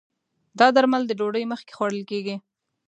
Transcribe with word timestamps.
دا 0.59 0.67
درمل 0.75 1.01
د 1.07 1.11
ډوډی 1.19 1.43
مخکې 1.51 1.73
خوړل 1.77 2.03
کېږي 2.11 2.35